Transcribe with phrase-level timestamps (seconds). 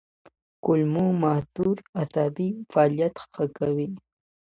[0.63, 3.89] کولمو محور عصبي فعالیت ښه کوي.